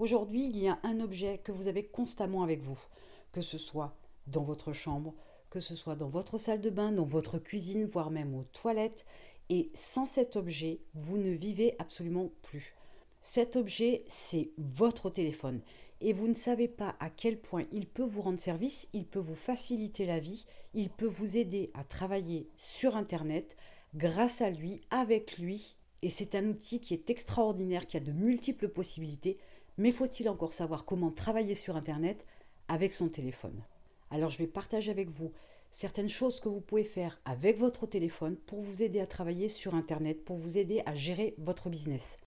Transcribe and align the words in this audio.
Aujourd'hui, 0.00 0.46
il 0.46 0.58
y 0.58 0.66
a 0.66 0.80
un 0.82 0.98
objet 0.98 1.38
que 1.38 1.52
vous 1.52 1.68
avez 1.68 1.84
constamment 1.84 2.42
avec 2.42 2.60
vous, 2.60 2.78
que 3.30 3.42
ce 3.42 3.58
soit 3.58 3.96
dans 4.26 4.42
votre 4.42 4.72
chambre, 4.72 5.14
que 5.50 5.60
ce 5.60 5.76
soit 5.76 5.94
dans 5.94 6.08
votre 6.08 6.36
salle 6.36 6.60
de 6.60 6.70
bain, 6.70 6.90
dans 6.90 7.04
votre 7.04 7.38
cuisine, 7.38 7.84
voire 7.84 8.10
même 8.10 8.34
aux 8.34 8.42
toilettes. 8.42 9.06
Et 9.50 9.70
sans 9.72 10.04
cet 10.04 10.34
objet, 10.34 10.80
vous 10.94 11.16
ne 11.16 11.30
vivez 11.30 11.76
absolument 11.78 12.32
plus. 12.42 12.74
Cet 13.20 13.54
objet, 13.54 14.04
c'est 14.08 14.50
votre 14.58 15.10
téléphone. 15.10 15.60
Et 16.00 16.12
vous 16.12 16.26
ne 16.26 16.34
savez 16.34 16.66
pas 16.66 16.96
à 16.98 17.08
quel 17.08 17.38
point 17.38 17.64
il 17.70 17.86
peut 17.86 18.04
vous 18.04 18.20
rendre 18.20 18.40
service, 18.40 18.88
il 18.94 19.06
peut 19.06 19.20
vous 19.20 19.36
faciliter 19.36 20.06
la 20.06 20.18
vie, 20.18 20.44
il 20.74 20.90
peut 20.90 21.06
vous 21.06 21.36
aider 21.36 21.70
à 21.72 21.84
travailler 21.84 22.48
sur 22.56 22.96
Internet 22.96 23.56
grâce 23.94 24.40
à 24.40 24.50
lui, 24.50 24.80
avec 24.90 25.38
lui. 25.38 25.76
Et 26.02 26.10
c'est 26.10 26.34
un 26.34 26.48
outil 26.48 26.80
qui 26.80 26.94
est 26.94 27.10
extraordinaire, 27.10 27.86
qui 27.86 27.96
a 27.96 28.00
de 28.00 28.12
multiples 28.12 28.68
possibilités. 28.68 29.38
Mais 29.76 29.90
faut-il 29.90 30.28
encore 30.28 30.52
savoir 30.52 30.84
comment 30.84 31.10
travailler 31.10 31.54
sur 31.54 31.76
Internet 31.76 32.26
avec 32.68 32.94
son 32.94 33.08
téléphone? 33.08 33.64
Alors 34.10 34.30
je 34.30 34.38
vais 34.38 34.46
partager 34.46 34.90
avec 34.90 35.10
vous 35.10 35.32
certaines 35.72 36.08
choses 36.08 36.38
que 36.38 36.48
vous 36.48 36.60
pouvez 36.60 36.84
faire 36.84 37.20
avec 37.24 37.58
votre 37.58 37.86
téléphone 37.86 38.36
pour 38.36 38.60
vous 38.60 38.84
aider 38.84 39.00
à 39.00 39.06
travailler 39.06 39.48
sur 39.48 39.74
Internet, 39.74 40.24
pour 40.24 40.36
vous 40.36 40.56
aider 40.56 40.82
à 40.86 40.94
gérer 40.94 41.34
votre 41.38 41.68
business. 41.68 42.18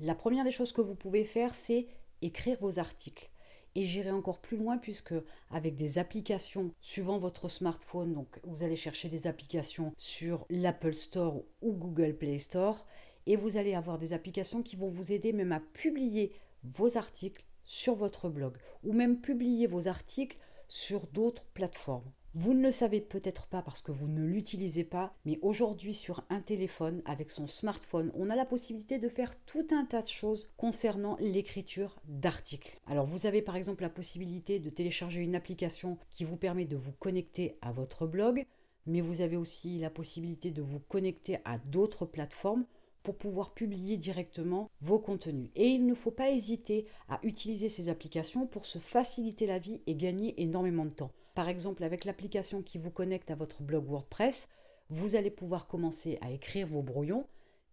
La 0.00 0.16
première 0.16 0.44
des 0.44 0.50
choses 0.50 0.72
que 0.72 0.80
vous 0.80 0.96
pouvez 0.96 1.24
faire, 1.24 1.54
c'est 1.54 1.86
écrire 2.22 2.58
vos 2.60 2.80
articles. 2.80 3.30
Et 3.76 3.84
j'irai 3.84 4.10
encore 4.10 4.40
plus 4.40 4.56
loin 4.56 4.76
puisque 4.76 5.14
avec 5.50 5.76
des 5.76 5.98
applications 5.98 6.72
suivant 6.80 7.18
votre 7.18 7.48
smartphone, 7.48 8.14
donc 8.14 8.40
vous 8.42 8.64
allez 8.64 8.74
chercher 8.74 9.08
des 9.08 9.28
applications 9.28 9.92
sur 9.96 10.44
l'Apple 10.50 10.94
Store 10.94 11.44
ou 11.62 11.72
Google 11.72 12.16
Play 12.16 12.40
Store 12.40 12.84
et 13.26 13.36
vous 13.36 13.56
allez 13.56 13.74
avoir 13.74 13.98
des 13.98 14.12
applications 14.12 14.64
qui 14.64 14.74
vont 14.74 14.88
vous 14.88 15.12
aider 15.12 15.32
même 15.32 15.52
à 15.52 15.60
publier 15.60 16.32
vos 16.64 16.96
articles 16.96 17.44
sur 17.64 17.94
votre 17.94 18.28
blog 18.28 18.56
ou 18.82 18.92
même 18.92 19.20
publier 19.20 19.66
vos 19.66 19.88
articles 19.88 20.38
sur 20.68 21.06
d'autres 21.08 21.46
plateformes. 21.46 22.10
Vous 22.34 22.54
ne 22.54 22.62
le 22.62 22.70
savez 22.70 23.00
peut-être 23.00 23.48
pas 23.48 23.60
parce 23.60 23.80
que 23.80 23.90
vous 23.90 24.06
ne 24.06 24.22
l'utilisez 24.22 24.84
pas, 24.84 25.16
mais 25.24 25.40
aujourd'hui 25.42 25.94
sur 25.94 26.24
un 26.30 26.40
téléphone, 26.40 27.02
avec 27.04 27.32
son 27.32 27.48
smartphone, 27.48 28.12
on 28.14 28.30
a 28.30 28.36
la 28.36 28.44
possibilité 28.44 29.00
de 29.00 29.08
faire 29.08 29.34
tout 29.46 29.66
un 29.72 29.84
tas 29.84 30.02
de 30.02 30.06
choses 30.06 30.48
concernant 30.56 31.16
l'écriture 31.18 32.00
d'articles. 32.04 32.78
Alors 32.86 33.04
vous 33.04 33.26
avez 33.26 33.42
par 33.42 33.56
exemple 33.56 33.82
la 33.82 33.90
possibilité 33.90 34.60
de 34.60 34.70
télécharger 34.70 35.22
une 35.22 35.34
application 35.34 35.98
qui 36.12 36.22
vous 36.22 36.36
permet 36.36 36.66
de 36.66 36.76
vous 36.76 36.92
connecter 36.92 37.58
à 37.62 37.72
votre 37.72 38.06
blog, 38.06 38.46
mais 38.86 39.00
vous 39.00 39.22
avez 39.22 39.36
aussi 39.36 39.78
la 39.78 39.90
possibilité 39.90 40.52
de 40.52 40.62
vous 40.62 40.80
connecter 40.80 41.38
à 41.44 41.58
d'autres 41.58 42.06
plateformes 42.06 42.64
pour 43.02 43.16
pouvoir 43.16 43.54
publier 43.54 43.96
directement 43.96 44.70
vos 44.80 44.98
contenus. 44.98 45.50
Et 45.56 45.66
il 45.68 45.86
ne 45.86 45.94
faut 45.94 46.10
pas 46.10 46.30
hésiter 46.30 46.86
à 47.08 47.18
utiliser 47.22 47.68
ces 47.68 47.88
applications 47.88 48.46
pour 48.46 48.66
se 48.66 48.78
faciliter 48.78 49.46
la 49.46 49.58
vie 49.58 49.80
et 49.86 49.94
gagner 49.94 50.40
énormément 50.42 50.84
de 50.84 50.90
temps. 50.90 51.12
Par 51.34 51.48
exemple, 51.48 51.84
avec 51.84 52.04
l'application 52.04 52.62
qui 52.62 52.78
vous 52.78 52.90
connecte 52.90 53.30
à 53.30 53.36
votre 53.36 53.62
blog 53.62 53.86
WordPress, 53.86 54.48
vous 54.90 55.14
allez 55.14 55.30
pouvoir 55.30 55.66
commencer 55.66 56.18
à 56.20 56.30
écrire 56.30 56.66
vos 56.66 56.82
brouillons 56.82 57.26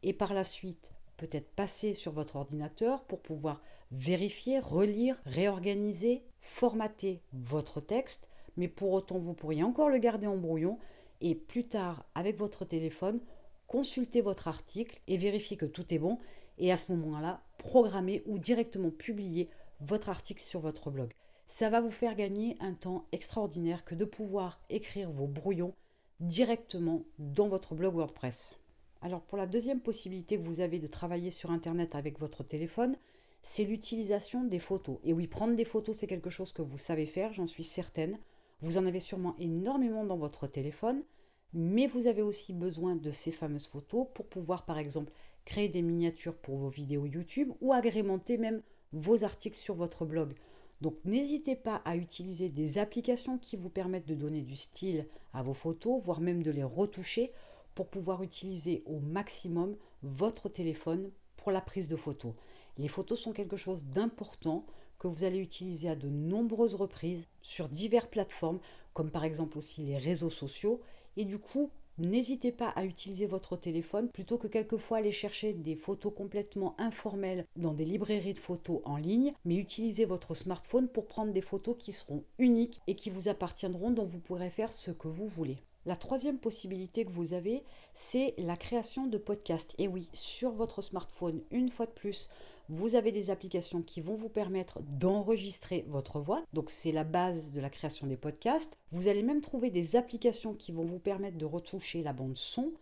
et 0.03 0.13
par 0.13 0.33
la 0.33 0.43
suite 0.43 0.93
peut-être 1.17 1.49
passer 1.49 1.93
sur 1.93 2.11
votre 2.11 2.35
ordinateur 2.35 3.03
pour 3.03 3.19
pouvoir 3.21 3.61
vérifier, 3.91 4.59
relire, 4.59 5.19
réorganiser, 5.25 6.23
formater 6.39 7.21
votre 7.33 7.81
texte, 7.81 8.29
mais 8.55 8.67
pour 8.67 8.91
autant 8.91 9.17
vous 9.17 9.33
pourriez 9.33 9.63
encore 9.63 9.89
le 9.89 9.97
garder 9.97 10.27
en 10.27 10.37
brouillon 10.37 10.77
et 11.21 11.35
plus 11.35 11.67
tard 11.67 12.05
avec 12.13 12.37
votre 12.37 12.65
téléphone 12.65 13.19
consulter 13.67 14.21
votre 14.21 14.47
article 14.47 14.99
et 15.07 15.17
vérifier 15.17 15.57
que 15.57 15.65
tout 15.65 15.93
est 15.93 15.99
bon 15.99 16.17
et 16.57 16.71
à 16.71 16.77
ce 16.77 16.91
moment-là, 16.93 17.41
programmer 17.57 18.23
ou 18.25 18.39
directement 18.39 18.89
publier 18.89 19.49
votre 19.79 20.09
article 20.09 20.41
sur 20.41 20.59
votre 20.59 20.89
blog. 20.89 21.13
Ça 21.47 21.69
va 21.69 21.81
vous 21.81 21.91
faire 21.91 22.15
gagner 22.15 22.57
un 22.59 22.73
temps 22.73 23.05
extraordinaire 23.11 23.85
que 23.85 23.95
de 23.95 24.05
pouvoir 24.05 24.59
écrire 24.69 25.11
vos 25.11 25.27
brouillons 25.27 25.73
directement 26.19 27.03
dans 27.19 27.47
votre 27.47 27.75
blog 27.75 27.95
WordPress. 27.95 28.55
Alors 29.01 29.21
pour 29.21 29.37
la 29.37 29.45
deuxième 29.45 29.79
possibilité 29.79 30.37
que 30.37 30.43
vous 30.43 30.59
avez 30.59 30.79
de 30.79 30.87
travailler 30.87 31.29
sur 31.29 31.51
Internet 31.51 31.93
avec 31.93 32.19
votre 32.19 32.43
téléphone, 32.43 32.97
c'est 33.43 33.63
l'utilisation 33.63 34.43
des 34.43 34.59
photos. 34.59 34.97
Et 35.03 35.13
oui, 35.13 35.27
prendre 35.27 35.55
des 35.55 35.63
photos, 35.63 35.95
c'est 35.95 36.07
quelque 36.07 36.31
chose 36.31 36.51
que 36.51 36.63
vous 36.63 36.79
savez 36.79 37.05
faire, 37.05 37.33
j'en 37.33 37.45
suis 37.45 37.63
certaine. 37.63 38.17
Vous 38.61 38.77
en 38.77 38.85
avez 38.87 38.99
sûrement 38.99 39.35
énormément 39.37 40.03
dans 40.03 40.17
votre 40.17 40.47
téléphone 40.47 41.03
mais 41.53 41.87
vous 41.87 42.07
avez 42.07 42.21
aussi 42.21 42.53
besoin 42.53 42.95
de 42.95 43.11
ces 43.11 43.31
fameuses 43.31 43.67
photos 43.67 44.07
pour 44.13 44.27
pouvoir 44.27 44.65
par 44.65 44.77
exemple 44.77 45.11
créer 45.45 45.69
des 45.69 45.81
miniatures 45.81 46.35
pour 46.35 46.57
vos 46.57 46.69
vidéos 46.69 47.05
YouTube 47.05 47.51
ou 47.61 47.73
agrémenter 47.73 48.37
même 48.37 48.61
vos 48.91 49.23
articles 49.23 49.57
sur 49.57 49.75
votre 49.75 50.05
blog. 50.05 50.33
Donc 50.81 50.95
n'hésitez 51.05 51.55
pas 51.55 51.81
à 51.85 51.95
utiliser 51.95 52.49
des 52.49 52.77
applications 52.77 53.37
qui 53.37 53.55
vous 53.55 53.69
permettent 53.69 54.07
de 54.07 54.15
donner 54.15 54.41
du 54.41 54.55
style 54.55 55.07
à 55.33 55.41
vos 55.41 55.53
photos, 55.53 56.03
voire 56.03 56.21
même 56.21 56.43
de 56.43 56.51
les 56.51 56.63
retoucher 56.63 57.31
pour 57.73 57.87
pouvoir 57.87 58.23
utiliser 58.23 58.83
au 58.85 58.99
maximum 58.99 59.75
votre 60.03 60.49
téléphone 60.49 61.11
pour 61.37 61.51
la 61.51 61.61
prise 61.61 61.87
de 61.87 61.95
photos. 61.95 62.33
Les 62.77 62.87
photos 62.87 63.19
sont 63.19 63.33
quelque 63.33 63.55
chose 63.55 63.85
d'important 63.85 64.65
que 64.99 65.07
vous 65.07 65.23
allez 65.23 65.39
utiliser 65.39 65.89
à 65.89 65.95
de 65.95 66.09
nombreuses 66.09 66.75
reprises 66.75 67.27
sur 67.41 67.69
diverses 67.69 68.07
plateformes, 68.07 68.59
comme 68.93 69.11
par 69.11 69.23
exemple 69.23 69.57
aussi 69.57 69.83
les 69.83 69.97
réseaux 69.97 70.29
sociaux. 70.29 70.81
Et 71.17 71.25
du 71.25 71.39
coup, 71.39 71.69
N'hésitez 71.99 72.51
pas 72.51 72.69
à 72.69 72.85
utiliser 72.85 73.25
votre 73.25 73.57
téléphone 73.57 74.09
plutôt 74.09 74.37
que 74.37 74.45
quelquefois 74.45 74.99
aller 74.99 75.11
chercher 75.11 75.53
des 75.53 75.75
photos 75.75 76.13
complètement 76.15 76.75
informelles 76.79 77.47
dans 77.55 77.73
des 77.73 77.85
librairies 77.85 78.35
de 78.35 78.39
photos 78.39 78.81
en 78.85 78.97
ligne, 78.97 79.33
mais 79.45 79.55
utilisez 79.55 80.05
votre 80.05 80.35
smartphone 80.35 80.89
pour 80.89 81.07
prendre 81.07 81.33
des 81.33 81.41
photos 81.41 81.75
qui 81.79 81.93
seront 81.93 82.23
uniques 82.37 82.79
et 82.85 82.93
qui 82.93 83.09
vous 83.09 83.29
appartiendront, 83.29 83.89
dont 83.89 84.03
vous 84.03 84.19
pourrez 84.19 84.51
faire 84.51 84.71
ce 84.71 84.91
que 84.91 85.07
vous 85.07 85.27
voulez. 85.27 85.57
La 85.87 85.95
troisième 85.95 86.37
possibilité 86.37 87.03
que 87.03 87.11
vous 87.11 87.33
avez, 87.33 87.63
c'est 87.95 88.35
la 88.37 88.57
création 88.57 89.07
de 89.07 89.17
podcasts. 89.17 89.73
Et 89.79 89.87
oui, 89.87 90.07
sur 90.13 90.51
votre 90.51 90.83
smartphone, 90.83 91.41
une 91.49 91.69
fois 91.69 91.87
de 91.87 91.91
plus, 91.91 92.29
vous 92.69 92.95
avez 92.95 93.11
des 93.11 93.29
applications 93.29 93.81
qui 93.81 94.01
vont 94.01 94.15
vous 94.15 94.29
permettre 94.29 94.79
d'enregistrer 94.81 95.85
votre 95.87 96.19
voix. 96.19 96.43
Donc 96.53 96.69
c'est 96.69 96.91
la 96.91 97.03
base 97.03 97.51
de 97.51 97.61
la 97.61 97.69
création 97.69 98.07
des 98.07 98.17
podcasts. 98.17 98.77
Vous 98.91 99.07
allez 99.07 99.23
même 99.23 99.41
trouver 99.41 99.69
des 99.69 99.95
applications 99.95 100.53
qui 100.53 100.71
vont 100.71 100.85
vous 100.85 100.99
permettre 100.99 101.37
de 101.37 101.45
retoucher 101.45 102.03
la 102.03 102.13
bande 102.13 102.35
son. 102.35 102.73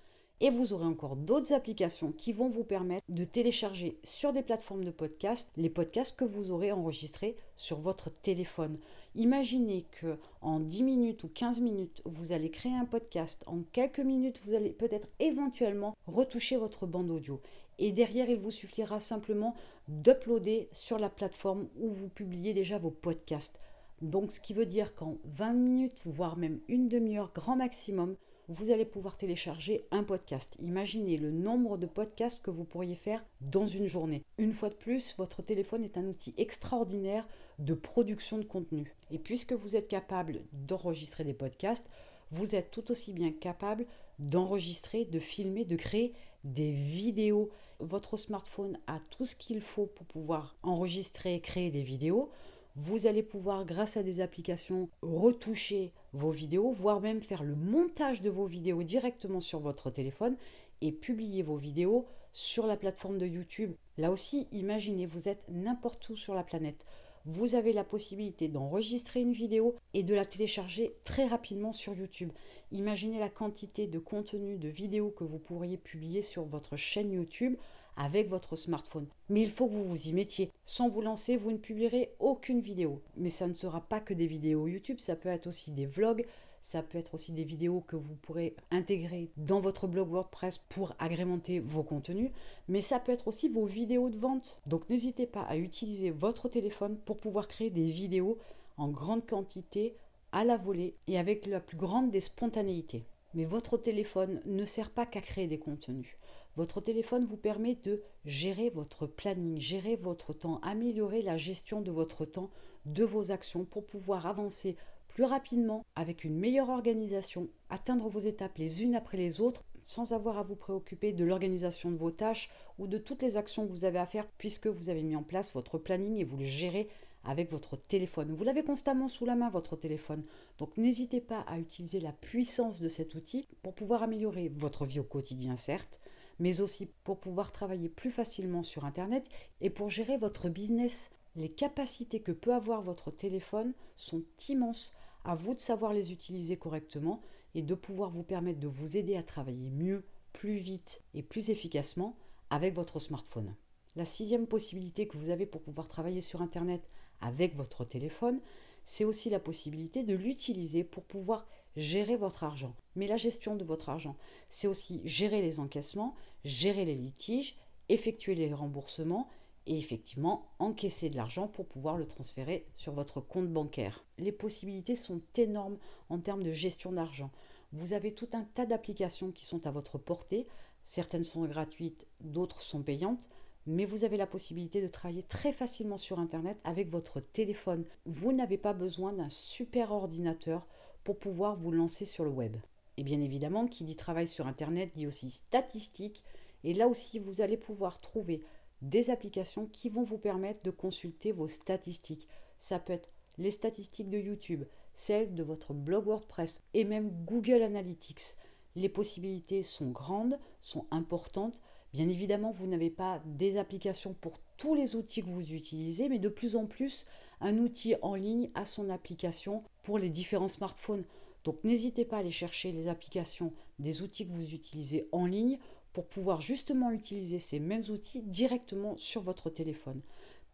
Et 0.41 0.50
vous 0.50 0.73
aurez 0.73 0.85
encore 0.85 1.16
d'autres 1.16 1.53
applications 1.53 2.12
qui 2.12 2.34
vont 2.34 2.50
vous 2.50 2.66
permettre 2.66 3.06
de 3.07 3.23
télécharger 3.23 3.97
sur 4.03 4.34
des 4.34 4.44
plateformes 4.44 4.84
de 4.84 4.91
podcast 4.91 5.50
les 5.56 5.69
podcasts 5.69 6.18
que 6.18 6.25
vous 6.25 6.51
aurez 6.51 6.73
enregistrés 6.73 7.38
sur 7.56 7.78
votre 7.79 8.09
téléphone. 8.09 8.78
Imaginez 9.16 9.85
que 9.91 10.18
en 10.41 10.59
10 10.59 10.84
minutes 10.84 11.24
ou 11.24 11.29
15 11.29 11.62
minutes, 11.62 12.01
vous 12.03 12.34
allez 12.34 12.51
créer 12.51 12.75
un 12.75 12.84
podcast. 12.84 13.44
En 13.47 13.62
quelques 13.72 14.01
minutes, 14.01 14.41
vous 14.44 14.53
allez 14.53 14.72
peut-être 14.72 15.07
éventuellement 15.19 15.95
retoucher 16.06 16.57
votre 16.57 16.85
bande 16.85 17.12
audio. 17.12 17.40
Et 17.79 17.94
derrière, 17.94 18.29
il 18.29 18.38
vous 18.38 18.51
suffira 18.51 19.00
simplement 19.00 19.56
d'uploader 19.88 20.68
sur 20.74 21.00
la 21.00 21.09
plateforme 21.09 21.69
où 21.79 21.90
vous 21.91 22.09
publiez 22.09 22.53
déjà 22.53 22.78
vos 22.78 22.91
podcasts. 22.91 23.62
Donc, 24.01 24.34
ce 24.34 24.41
qui 24.41 24.53
veut 24.53 24.66
dire 24.66 24.95
qu'en 24.95 25.18
20 25.24 25.53
minutes, 25.53 26.01
voire 26.03 26.35
même 26.35 26.59
une 26.68 26.90
demi-heure 26.90 27.31
grand 27.34 27.56
maximum, 27.56 28.18
vous 28.47 28.69
allez 28.69 28.85
pouvoir 28.85 29.17
télécharger 29.17 29.88
un 29.91 30.03
podcast. 30.03 30.56
Imaginez 30.61 31.17
le 31.17 31.31
nombre 31.31 31.78
de 31.78 31.85
podcasts 31.85 32.41
que 32.41 32.51
vous 32.51 32.63
pourriez 32.63 32.95
faire 32.95 33.25
dans 33.41 33.66
une 33.66 33.88
journée. 33.88 34.23
Une 34.38 34.53
fois 34.53 34.69
de 34.69 34.75
plus, 34.75 35.16
votre 35.17 35.41
téléphone 35.41 35.83
est 35.83 35.97
un 35.97 36.06
outil 36.06 36.33
extraordinaire 36.38 37.28
de 37.59 37.73
production 37.73 38.38
de 38.38 38.44
contenu. 38.44 38.94
Et 39.09 39.17
puisque 39.17 39.53
vous 39.53 39.75
êtes 39.75 39.88
capable 39.88 40.41
d'enregistrer 40.53 41.23
des 41.23 41.33
podcasts, 41.33 41.89
vous 42.31 42.56
êtes 42.56 42.72
tout 42.72 42.91
aussi 42.91 43.13
bien 43.13 43.31
capable 43.31 43.85
d'enregistrer, 44.19 45.06
de 45.06 45.19
filmer, 45.19 45.66
de 45.66 45.75
créer 45.75 46.13
des 46.44 46.72
vidéos. 46.72 47.50
Votre 47.79 48.17
smartphone 48.17 48.79
a 48.88 49.00
tout 49.09 49.25
ce 49.25 49.35
qu'il 49.35 49.62
faut 49.62 49.88
pour 49.88 50.06
pouvoir 50.06 50.56
enregistrer, 50.63 51.41
créer 51.41 51.71
des 51.71 51.83
vidéos. 51.83 52.31
Vous 52.77 53.07
allez 53.07 53.24
pouvoir, 53.24 53.66
grâce 53.66 53.95
à 53.95 54.04
des 54.04 54.19
applications, 54.19 54.89
retoucher 55.01 55.94
vos 56.12 56.31
vidéos, 56.31 56.72
voire 56.72 57.00
même 57.00 57.22
faire 57.22 57.44
le 57.44 57.56
montage 57.56 58.22
de 58.22 58.30
vos 58.30 58.45
vidéos 58.45 58.83
directement 58.83 59.39
sur 59.39 59.60
votre 59.60 59.89
téléphone 59.89 60.36
et 60.81 60.92
publier 60.92 61.42
vos 61.42 61.56
vidéos 61.56 62.06
sur 62.33 62.68
la 62.68 62.75
plateforme 62.75 63.18
de 63.18 63.25
YouTube. 63.25 63.72
Là 63.98 64.12
aussi, 64.12 64.50
imaginez, 64.51 65.06
vous 65.06 65.30
êtes 65.30 65.45
n'importe 65.48 66.10
où 66.10 66.18
sur 66.18 66.33
la 66.33 66.44
planète. 66.44 66.86
Vous 67.24 67.56
avez 67.56 67.72
la 67.72 67.86
possibilité 67.86 68.50
d'enregistrer 68.50 69.21
une 69.21 69.31
vidéo 69.31 69.75
et 69.94 70.04
de 70.04 70.13
la 70.13 70.25
télécharger 70.25 70.98
très 71.06 71.25
rapidement 71.25 71.71
sur 71.71 71.95
YouTube. 71.95 72.31
Imaginez 72.71 73.19
la 73.19 73.30
quantité 73.30 73.88
de 73.88 74.00
contenu, 74.00 74.57
de 74.57 74.68
vidéos 74.68 75.12
que 75.12 75.24
vous 75.24 75.39
pourriez 75.39 75.78
publier 75.78 76.21
sur 76.21 76.44
votre 76.44 76.75
chaîne 76.75 77.13
YouTube 77.13 77.56
avec 77.95 78.30
votre 78.30 78.56
smartphone. 78.56 79.07
Mais 79.30 79.42
il 79.42 79.51
faut 79.51 79.68
que 79.68 79.74
vous 79.74 79.86
vous 79.86 80.07
y 80.07 80.13
mettiez. 80.13 80.51
Sans 80.65 80.89
vous 80.89 81.01
lancer, 81.01 81.38
vous 81.38 81.51
ne 81.51 81.57
publierez 81.57 82.13
aucune 82.19 82.62
vidéo. 82.62 83.01
Mais 83.18 83.30
ça 83.30 83.47
ne 83.47 83.53
sera 83.53 83.81
pas 83.81 84.00
que 84.00 84.13
des 84.13 84.27
vidéos 84.27 84.68
YouTube, 84.68 85.00
ça 85.00 85.15
peut 85.15 85.30
être 85.30 85.47
aussi 85.47 85.71
des 85.71 85.86
vlogs, 85.86 86.25
ça 86.62 86.81
peut 86.81 86.97
être 86.97 87.13
aussi 87.13 87.31
des 87.31 87.44
vidéos 87.44 87.81
que 87.81 87.95
vous 87.95 88.15
pourrez 88.15 88.56
intégrer 88.71 89.30
dans 89.38 89.59
votre 89.59 89.88
blog 89.88 90.09
WordPress 90.09 90.57
pour 90.57 90.95
agrémenter 90.97 91.59
vos 91.59 91.83
contenus, 91.83 92.31
mais 92.68 92.81
ça 92.81 93.00
peut 93.00 93.12
être 93.12 93.27
aussi 93.27 93.50
vos 93.50 93.65
vidéos 93.65 94.09
de 94.09 94.18
vente. 94.18 94.59
Donc 94.65 94.89
n'hésitez 94.89 95.27
pas 95.27 95.44
à 95.44 95.57
utiliser 95.57 96.09
votre 96.09 96.50
téléphone 96.50 96.97
pour 97.06 97.18
pouvoir 97.18 97.47
créer 97.47 97.69
des 97.69 97.86
vidéos 97.92 98.39
en 98.77 98.88
grande 98.88 99.27
quantité, 99.27 99.95
à 100.31 100.44
la 100.44 100.57
volée 100.57 100.95
et 101.07 101.18
avec 101.18 101.45
la 101.45 101.59
plus 101.59 101.77
grande 101.77 102.12
des 102.12 102.19
spontanéités. 102.19 103.06
Mais 103.36 103.45
votre 103.45 103.77
téléphone 103.77 104.42
ne 104.45 104.65
sert 104.65 104.89
pas 104.89 105.06
qu'à 105.06 105.21
créer 105.21 105.47
des 105.47 105.59
contenus. 105.59 106.18
Votre 106.56 106.80
téléphone 106.80 107.25
vous 107.25 107.38
permet 107.38 107.75
de 107.75 108.02
gérer 108.24 108.69
votre 108.69 109.07
planning, 109.07 109.60
gérer 109.60 109.98
votre 109.98 110.34
temps, 110.34 110.60
améliorer 110.62 111.22
la 111.22 111.38
gestion 111.38 111.81
de 111.81 111.92
votre 111.92 112.25
temps, 112.25 112.50
de 112.86 113.04
vos 113.04 113.31
actions 113.31 113.66
pour 113.66 113.86
pouvoir 113.86 114.25
avancer 114.25 114.78
plus 115.07 115.25
rapidement, 115.25 115.86
avec 115.96 116.24
une 116.24 116.38
meilleure 116.38 116.69
organisation, 116.69 117.50
atteindre 117.69 118.07
vos 118.07 118.19
étapes 118.19 118.57
les 118.57 118.84
unes 118.84 118.96
après 118.96 119.18
les 119.18 119.42
autres, 119.42 119.63
sans 119.84 120.13
avoir 120.13 120.38
à 120.38 120.44
vous 120.44 120.56
préoccuper 120.56 121.13
de 121.13 121.24
l'organisation 121.24 121.92
de 121.92 121.96
vos 121.96 122.12
tâches 122.12 122.50
ou 122.80 122.88
de 122.88 122.98
toutes 122.98 123.22
les 123.22 123.38
actions 123.38 123.68
que 123.68 123.72
vous 123.72 123.86
avez 123.86 124.00
à 124.00 124.07
faire, 124.07 124.28
puisque 124.38 124.68
vous 124.68 124.90
avez 124.90 125.04
mis 125.04 125.16
en 125.16 125.24
place 125.24 125.54
votre 125.54 125.78
planning 125.78 126.18
et 126.18 126.24
vous 126.24 126.38
le 126.38 126.46
gérez 126.46 126.90
avec 127.24 127.52
votre 127.52 127.75
téléphone. 127.75 128.31
Vous 128.31 128.44
l'avez 128.44 128.63
constamment 128.63 129.07
sous 129.07 129.25
la 129.25 129.36
main, 129.36 129.50
votre 129.50 129.75
téléphone. 129.75 130.24
Donc 130.57 130.78
n'hésitez 130.78 131.22
pas 131.22 131.42
à 131.42 131.60
utiliser 131.60 132.00
la 132.00 132.13
puissance 132.13 132.80
de 132.80 132.88
cet 132.88 133.16
outil 133.16 133.48
pour 133.62 133.74
pouvoir 133.74 134.04
améliorer 134.04 134.52
votre 134.56 134.86
vie 134.86 135.00
au 135.00 135.04
quotidien, 135.04 135.57
certes, 135.57 136.00
mais 136.39 136.61
aussi 136.61 136.87
pour 137.03 137.19
pouvoir 137.19 137.51
travailler 137.51 137.89
plus 137.89 138.11
facilement 138.11 138.63
sur 138.63 138.85
Internet 138.85 139.27
et 139.61 139.69
pour 139.69 139.89
gérer 139.89 140.17
votre 140.17 140.49
business. 140.49 141.09
Les 141.35 141.49
capacités 141.49 142.21
que 142.21 142.31
peut 142.31 142.53
avoir 142.53 142.81
votre 142.81 143.11
téléphone 143.11 143.73
sont 143.95 144.23
immenses. 144.49 144.93
À 145.23 145.35
vous 145.35 145.53
de 145.53 145.59
savoir 145.59 145.93
les 145.93 146.11
utiliser 146.11 146.57
correctement 146.57 147.21
et 147.55 147.61
de 147.61 147.73
pouvoir 147.73 148.09
vous 148.11 148.23
permettre 148.23 148.59
de 148.59 148.67
vous 148.67 148.97
aider 148.97 149.15
à 149.15 149.23
travailler 149.23 149.69
mieux, 149.69 150.05
plus 150.33 150.57
vite 150.57 151.01
et 151.13 151.23
plus 151.23 151.49
efficacement 151.49 152.17
avec 152.49 152.75
votre 152.75 152.99
smartphone. 152.99 153.55
La 153.95 154.05
sixième 154.05 154.47
possibilité 154.47 155.07
que 155.07 155.17
vous 155.17 155.29
avez 155.29 155.45
pour 155.45 155.61
pouvoir 155.61 155.87
travailler 155.87 156.21
sur 156.21 156.41
Internet 156.41 156.87
avec 157.21 157.55
votre 157.55 157.85
téléphone, 157.85 158.41
c'est 158.83 159.05
aussi 159.05 159.29
la 159.29 159.39
possibilité 159.39 160.03
de 160.03 160.13
l'utiliser 160.13 160.83
pour 160.83 161.03
pouvoir 161.03 161.47
gérer 161.75 162.16
votre 162.16 162.44
argent. 162.44 162.75
Mais 162.95 163.07
la 163.07 163.18
gestion 163.18 163.56
de 163.56 163.63
votre 163.63 163.89
argent, 163.89 164.16
c'est 164.50 164.68
aussi 164.68 165.01
gérer 165.06 165.42
les 165.42 165.60
encaissements, 165.60 166.16
gérer 166.44 166.86
les 166.86 166.95
litiges, 166.95 167.57
effectuer 167.89 168.36
les 168.36 168.54
remboursements 168.54 169.27
et 169.68 169.77
effectivement 169.77 170.51
encaisser 170.60 171.10
de 171.10 171.16
l'argent 171.16 171.48
pour 171.48 171.68
pouvoir 171.68 171.98
le 171.98 172.07
transférer 172.07 172.68
sur 172.77 172.94
votre 172.94 173.19
compte 173.19 173.51
bancaire. 173.51 174.06
Les 174.18 174.31
possibilités 174.31 174.95
sont 174.95 175.22
énormes 175.38 175.77
en 176.10 176.19
termes 176.19 176.44
de 176.44 176.51
gestion 176.51 176.92
d'argent. 176.92 177.31
Vous 177.72 177.94
avez 177.94 178.13
tout 178.13 178.30
un 178.33 178.44
tas 178.44 178.66
d'applications 178.66 179.31
qui 179.31 179.45
sont 179.45 179.66
à 179.68 179.71
votre 179.71 179.98
portée. 179.98 180.48
Certaines 180.83 181.24
sont 181.24 181.45
gratuites, 181.45 182.07
d'autres 182.21 182.62
sont 182.62 182.83
payantes 182.83 183.28
mais 183.68 183.86
vous 183.86 184.04
avez 184.04 184.18
la 184.18 184.28
possibilité 184.28 184.81
de 184.81 184.88
travailler 184.88 185.24
très 185.24 185.51
facilement 185.51 185.98
sur 185.98 186.19
Internet 186.19 186.57
avec 186.63 186.89
votre 186.89 187.19
téléphone. 187.19 187.86
Vous 188.06 188.31
n'avez 188.31 188.57
pas 188.57 188.74
besoin 188.74 189.13
d'un 189.13 189.30
super 189.30 189.92
ordinateur 189.92 190.68
pour 191.06 191.18
pouvoir 191.18 191.56
vous 191.56 191.72
lancer 191.72 192.06
sur 192.06 192.25
le 192.25 192.31
web. 192.31 192.57
Et 192.98 193.04
bien 193.04 193.22
évidemment, 193.22 193.68
qui 193.68 193.86
dit 193.86 193.96
travail 193.96 194.28
sur 194.28 194.48
Internet 194.48 194.92
dit 194.94 195.07
aussi 195.07 195.31
statistique. 195.31 196.25
Et 196.66 196.74
là 196.74 196.88
aussi, 196.90 197.19
vous 197.19 197.40
allez 197.40 197.57
pouvoir 197.57 198.02
trouver 198.02 198.42
des 198.81 199.12
applications 199.12 199.68
qui 199.68 199.88
vont 199.88 200.04
vous 200.04 200.18
permettre 200.18 200.63
de 200.63 200.72
consulter 200.72 201.31
vos 201.31 201.48
statistiques. 201.48 202.28
Ça 202.57 202.80
peut 202.80 202.94
être 202.94 203.10
les 203.38 203.52
statistiques 203.52 204.10
de 204.10 204.18
YouTube, 204.18 204.63
celles 204.96 205.36
de 205.36 205.44
votre 205.44 205.74
blog 205.74 206.07
WordPress 206.07 206.62
et 206.74 206.86
même 206.86 207.12
Google 207.25 207.62
Analytics. 207.62 208.36
Les 208.75 208.90
possibilités 208.90 209.62
sont 209.62 209.92
grandes, 209.92 210.40
sont 210.62 210.88
importantes. 210.90 211.62
Bien 211.94 212.10
évidemment, 212.10 212.52
vous 212.52 212.68
n'avez 212.68 212.90
pas 212.90 213.22
des 213.25 213.57
applications 213.57 214.16
pour 214.19 214.40
tous 214.57 214.74
les 214.74 214.96
outils 214.96 215.22
que 215.22 215.30
vous 215.30 215.54
utilisez, 215.54 216.10
mais 216.10 216.19
de 216.19 216.30
plus 216.30 216.56
en 216.56 216.66
plus, 216.66 217.06
un 217.45 217.59
outil 217.59 217.94
en 218.01 218.15
ligne 218.15 218.50
a 218.56 218.65
son 218.65 218.89
application 218.89 219.63
pour 219.83 220.00
les 220.00 220.09
différents 220.09 220.47
smartphones. 220.47 221.03
Donc 221.44 221.63
n'hésitez 221.63 222.03
pas 222.03 222.18
à 222.18 222.19
aller 222.21 222.31
chercher 222.31 222.71
les 222.71 222.88
applications 222.88 223.53
des 223.77 224.01
outils 224.01 224.25
que 224.25 224.31
vous 224.31 224.56
utilisez 224.56 225.07
en 225.12 225.27
ligne 225.27 225.59
pour 225.94 226.07
pouvoir 226.07 226.42
justement 226.42 226.89
utiliser 226.89 227.38
ces 227.38 227.59
mêmes 227.59 227.83
outils 227.89 228.24
directement 228.24 228.97
sur 228.97 229.21
votre 229.21 229.51
téléphone. 229.51 230.01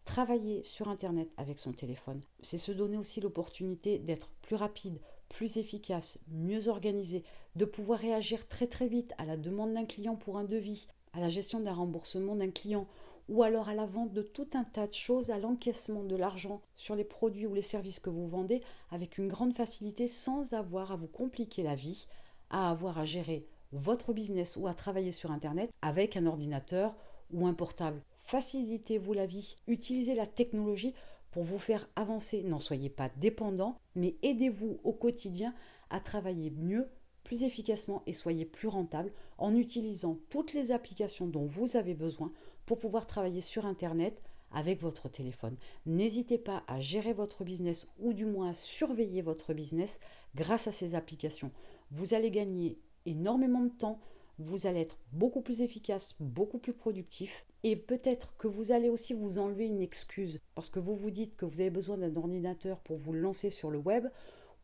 Travailler 0.04 0.62
sur 0.64 0.88
Internet 0.88 1.30
avec 1.38 1.58
son 1.58 1.72
téléphone, 1.72 2.20
c'est 2.42 2.58
se 2.58 2.72
donner 2.72 2.98
aussi 2.98 3.22
l'opportunité 3.22 3.98
d'être 3.98 4.28
plus 4.42 4.56
rapide, 4.56 5.00
plus 5.30 5.56
efficace, 5.56 6.18
mieux 6.28 6.68
organisé, 6.68 7.24
de 7.56 7.64
pouvoir 7.64 8.00
réagir 8.00 8.46
très 8.48 8.66
très 8.66 8.86
vite 8.86 9.14
à 9.16 9.24
la 9.24 9.38
demande 9.38 9.72
d'un 9.72 9.86
client 9.86 10.16
pour 10.16 10.36
un 10.36 10.44
devis, 10.44 10.88
à 11.14 11.20
la 11.20 11.30
gestion 11.30 11.60
d'un 11.60 11.72
remboursement 11.72 12.36
d'un 12.36 12.50
client 12.50 12.86
ou 13.32 13.42
alors 13.42 13.70
à 13.70 13.74
la 13.74 13.86
vente 13.86 14.12
de 14.12 14.20
tout 14.20 14.48
un 14.52 14.62
tas 14.62 14.86
de 14.86 14.92
choses, 14.92 15.30
à 15.30 15.38
l'encaissement 15.38 16.02
de 16.02 16.16
l'argent 16.16 16.60
sur 16.76 16.94
les 16.94 17.02
produits 17.02 17.46
ou 17.46 17.54
les 17.54 17.62
services 17.62 17.98
que 17.98 18.10
vous 18.10 18.26
vendez 18.26 18.60
avec 18.90 19.16
une 19.16 19.28
grande 19.28 19.54
facilité 19.54 20.06
sans 20.06 20.52
avoir 20.52 20.92
à 20.92 20.96
vous 20.96 21.06
compliquer 21.06 21.62
la 21.62 21.74
vie, 21.74 22.06
à 22.50 22.70
avoir 22.70 22.98
à 22.98 23.06
gérer 23.06 23.46
votre 23.72 24.12
business 24.12 24.56
ou 24.56 24.66
à 24.66 24.74
travailler 24.74 25.12
sur 25.12 25.30
Internet 25.30 25.70
avec 25.80 26.18
un 26.18 26.26
ordinateur 26.26 26.94
ou 27.32 27.46
un 27.46 27.54
portable. 27.54 28.02
Facilitez-vous 28.20 29.14
la 29.14 29.24
vie, 29.24 29.56
utilisez 29.66 30.14
la 30.14 30.26
technologie 30.26 30.92
pour 31.30 31.42
vous 31.42 31.58
faire 31.58 31.88
avancer. 31.96 32.42
N'en 32.42 32.60
soyez 32.60 32.90
pas 32.90 33.08
dépendant, 33.16 33.78
mais 33.94 34.14
aidez-vous 34.22 34.78
au 34.84 34.92
quotidien 34.92 35.54
à 35.88 36.00
travailler 36.00 36.50
mieux, 36.50 36.86
plus 37.24 37.42
efficacement 37.42 38.02
et 38.06 38.12
soyez 38.12 38.44
plus 38.44 38.68
rentable 38.68 39.12
en 39.38 39.54
utilisant 39.56 40.18
toutes 40.30 40.52
les 40.52 40.72
applications 40.72 41.26
dont 41.26 41.46
vous 41.46 41.76
avez 41.76 41.94
besoin 41.94 42.32
pour 42.66 42.78
pouvoir 42.78 43.06
travailler 43.06 43.40
sur 43.40 43.66
Internet 43.66 44.22
avec 44.52 44.80
votre 44.80 45.08
téléphone. 45.08 45.56
N'hésitez 45.86 46.38
pas 46.38 46.62
à 46.66 46.80
gérer 46.80 47.12
votre 47.12 47.44
business 47.44 47.86
ou 47.98 48.12
du 48.12 48.26
moins 48.26 48.50
à 48.50 48.54
surveiller 48.54 49.22
votre 49.22 49.54
business 49.54 49.98
grâce 50.34 50.66
à 50.66 50.72
ces 50.72 50.94
applications. 50.94 51.50
Vous 51.90 52.14
allez 52.14 52.30
gagner 52.30 52.78
énormément 53.06 53.62
de 53.62 53.70
temps, 53.70 53.98
vous 54.38 54.66
allez 54.66 54.80
être 54.80 54.98
beaucoup 55.12 55.40
plus 55.40 55.60
efficace, 55.60 56.14
beaucoup 56.20 56.58
plus 56.58 56.72
productif 56.72 57.44
et 57.64 57.76
peut-être 57.76 58.36
que 58.36 58.48
vous 58.48 58.72
allez 58.72 58.88
aussi 58.88 59.12
vous 59.12 59.38
enlever 59.38 59.66
une 59.66 59.80
excuse 59.80 60.40
parce 60.54 60.68
que 60.68 60.80
vous 60.80 60.96
vous 60.96 61.10
dites 61.10 61.36
que 61.36 61.44
vous 61.44 61.60
avez 61.60 61.70
besoin 61.70 61.98
d'un 61.98 62.14
ordinateur 62.16 62.80
pour 62.80 62.96
vous 62.96 63.12
lancer 63.12 63.50
sur 63.50 63.70
le 63.70 63.78
web 63.78 64.06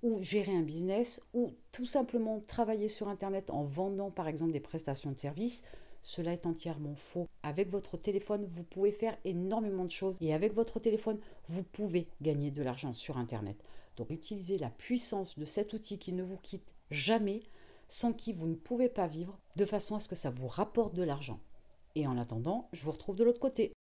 ou 0.03 0.23
gérer 0.23 0.55
un 0.55 0.63
business, 0.63 1.21
ou 1.35 1.53
tout 1.73 1.87
simplement 1.87 2.41
travailler 2.47 2.89
sur 2.89 3.09
Internet 3.09 3.51
en 3.51 3.65
vendant 3.65 4.11
par 4.11 4.29
exemple 4.29 4.53
des 4.53 4.61
prestations 4.61 5.13
de 5.13 5.19
services, 5.19 5.65
cela 6.03 6.33
est 6.33 6.47
entièrement 6.47 6.95
faux. 6.95 7.29
Avec 7.43 7.69
votre 7.69 7.97
téléphone, 7.97 8.45
vous 8.45 8.65
pouvez 8.65 8.93
faire 8.93 9.17
énormément 9.25 9.85
de 9.85 9.91
choses 9.91 10.17
et 10.21 10.33
avec 10.33 10.55
votre 10.55 10.81
téléphone, 10.81 11.19
vous 11.47 11.63
pouvez 11.63 12.09
gagner 12.23 12.51
de 12.51 12.63
l'argent 12.63 12.95
sur 12.95 13.19
Internet. 13.19 13.63
Donc 13.97 14.11
utilisez 14.11 14.59
la 14.59 14.71
puissance 14.71 15.39
de 15.39 15.45
cet 15.45 15.73
outil 15.73 15.99
qui 15.99 16.13
ne 16.13 16.23
vous 16.23 16.39
quitte 16.39 16.75
jamais, 16.91 17.43
sans 17.89 18.13
qui 18.13 18.33
vous 18.33 18.47
ne 18.47 18.55
pouvez 18.55 18.89
pas 18.89 19.07
vivre, 19.07 19.39
de 19.57 19.65
façon 19.65 19.97
à 19.97 19.99
ce 19.99 20.09
que 20.09 20.15
ça 20.15 20.31
vous 20.31 20.49
rapporte 20.49 20.95
de 20.95 21.03
l'argent. 21.03 21.41
Et 21.95 22.07
en 22.07 22.17
attendant, 22.17 22.69
je 22.73 22.85
vous 22.85 22.93
retrouve 22.93 23.17
de 23.17 23.25
l'autre 23.25 23.41
côté. 23.41 23.73